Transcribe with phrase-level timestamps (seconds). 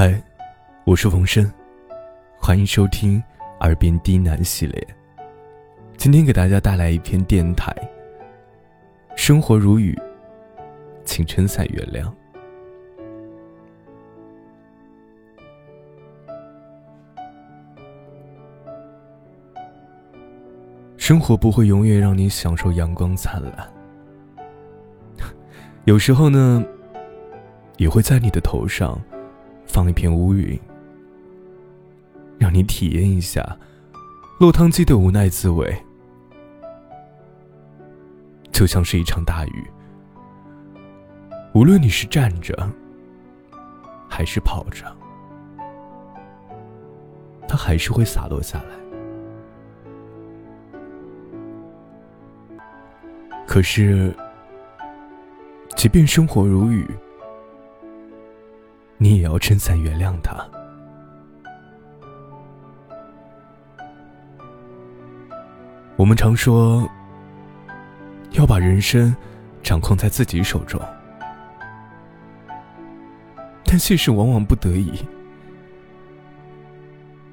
[0.00, 0.14] 嗨，
[0.84, 1.52] 我是冯生，
[2.38, 3.20] 欢迎收听
[3.58, 4.88] 《耳边低喃》系列。
[5.96, 7.74] 今天给大家带来一篇电台。
[9.16, 9.98] 生活如雨，
[11.04, 12.08] 请撑伞原谅。
[20.96, 23.72] 生活不会永远让你享受阳光灿烂，
[25.86, 26.64] 有时候呢，
[27.78, 28.96] 也会在你的头上。
[29.68, 30.58] 放一片乌云，
[32.38, 33.56] 让你体验一下
[34.40, 35.76] 落汤鸡的无奈滋味，
[38.50, 39.64] 就像是一场大雨。
[41.54, 42.70] 无论你是站着
[44.08, 44.84] 还是跑着，
[47.46, 48.66] 它还是会洒落下来。
[53.46, 54.14] 可是，
[55.76, 56.86] 即便生活如雨。
[59.00, 60.36] 你也要撑伞原谅他。
[65.96, 66.88] 我们常说，
[68.32, 69.14] 要把人生
[69.62, 70.80] 掌控在自己手中，
[73.64, 75.04] 但现实往往不得已。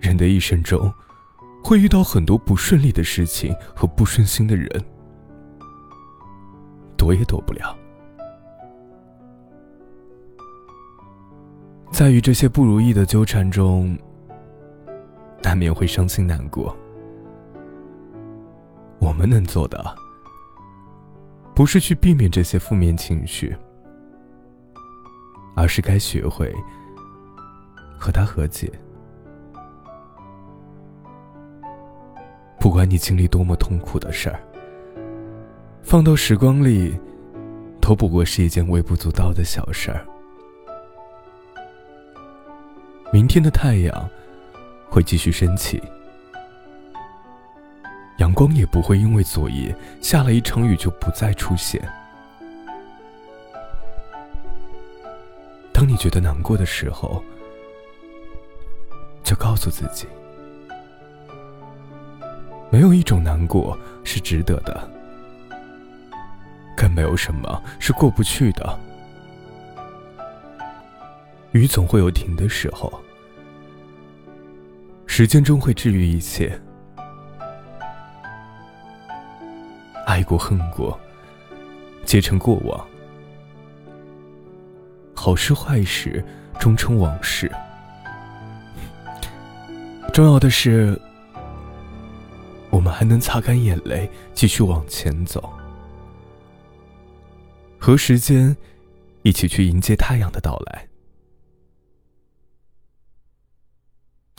[0.00, 0.92] 人的一生中，
[1.62, 4.68] 会遇到很多不顺利的事情和不顺心的人，
[6.96, 7.76] 躲也躲不了。
[11.92, 13.96] 在与这些不如意的纠缠中，
[15.42, 16.74] 难免会伤心难过。
[18.98, 19.94] 我们能做的，
[21.54, 23.54] 不是去避免这些负面情绪，
[25.54, 26.52] 而是该学会
[27.98, 28.72] 和他和解。
[32.58, 34.40] 不管你经历多么痛苦的事儿，
[35.82, 36.98] 放到时光里，
[37.82, 40.06] 都不过是一件微不足道的小事儿。
[43.12, 44.08] 明天的太阳
[44.88, 45.82] 会继续升起，
[48.16, 51.86] 阳光也不会因为昨夜下了一场雨就不再出现。
[55.74, 57.22] 当你觉得难过的时候，
[59.22, 60.06] 就告诉自己，
[62.70, 64.90] 没有一种难过是值得的，
[66.74, 68.80] 更没有什么是过不去的。
[71.52, 72.92] 雨总会有停的时候，
[75.06, 76.58] 时间终会治愈一切。
[80.06, 80.98] 爱过恨过，
[82.04, 82.86] 皆成过往。
[85.14, 86.24] 好事坏事，
[86.58, 87.50] 终成往事。
[90.12, 90.98] 重要的是，
[92.70, 95.52] 我们还能擦干眼泪，继续往前走，
[97.78, 98.56] 和时间
[99.22, 100.88] 一起去迎接太阳的到来。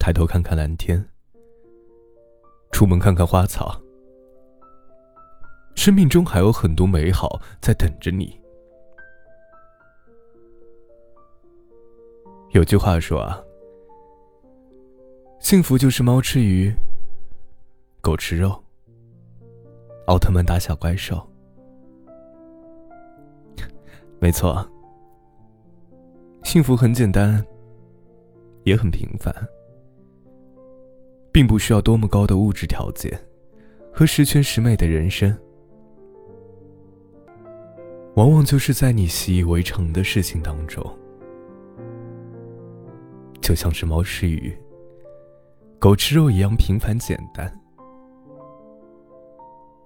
[0.03, 1.01] 抬头看看蓝天，
[2.73, 3.81] 出门看看花草，
[5.75, 8.37] 生命中还有很多美好在等着你。
[12.51, 13.41] 有句话说啊，
[15.39, 16.69] 幸福就是猫吃鱼，
[18.01, 18.61] 狗吃肉，
[20.07, 21.25] 奥特曼打小怪兽。
[24.19, 24.69] 没错，
[26.43, 27.41] 幸福很简单，
[28.65, 29.33] 也很平凡。
[31.33, 33.19] 并不需要多么高的物质条件，
[33.91, 35.35] 和十全十美的人生，
[38.13, 40.85] 往往就是在你习以为常的事情当中，
[43.41, 44.55] 就像是猫吃鱼、
[45.79, 47.51] 狗吃肉一样平凡简单，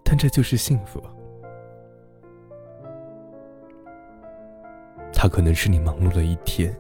[0.04, 1.02] 但这就是幸福。
[5.14, 6.78] 它可能是你忙碌了一天，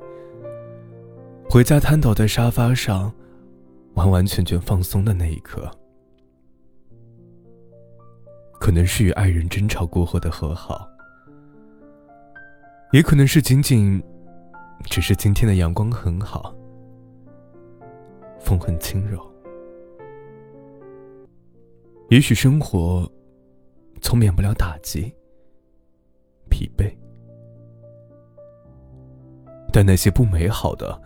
[1.50, 3.10] 回家瘫倒在沙发上。
[3.98, 5.68] 完完全全放松的那一刻，
[8.60, 10.88] 可能是与爱人争吵过后的和好，
[12.92, 14.00] 也可能是仅仅
[14.86, 16.54] 只是今天的阳光很好，
[18.40, 19.20] 风很轻柔。
[22.10, 23.12] 也许生活
[24.00, 25.12] 从免不了打击、
[26.52, 26.96] 疲惫，
[29.74, 31.02] 但那些不美好的。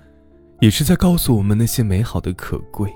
[0.61, 2.87] 也是在告诉我们那些美好的可贵。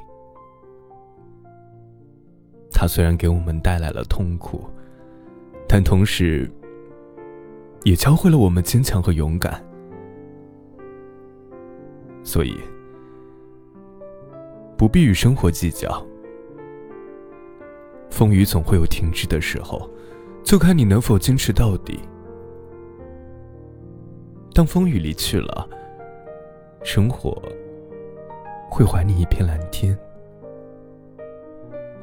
[2.71, 4.69] 它虽然给我们带来了痛苦，
[5.67, 6.47] 但同时，
[7.83, 9.65] 也教会了我们坚强和勇敢。
[12.23, 12.55] 所以，
[14.77, 16.05] 不必与生活计较。
[18.11, 19.89] 风雨总会有停止的时候，
[20.43, 21.99] 就看你能否坚持到底。
[24.53, 25.67] 当风雨离去了。
[26.85, 27.41] 生活
[28.69, 29.97] 会还你一片蓝天，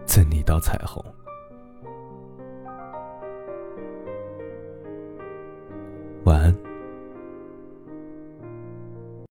[0.05, 1.03] 赠你一道彩虹。